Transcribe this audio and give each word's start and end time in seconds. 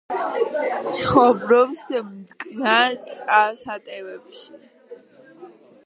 ცხოვრობს 0.95 1.83
მტკნარ 2.07 2.99
წყალსატევებში. 3.11 4.61